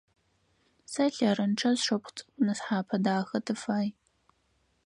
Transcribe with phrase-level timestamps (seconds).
[0.91, 3.87] Сэ лъэрычъэ, сшыпхъу цӏыкӏу нысхъапэ дахэ тыфай.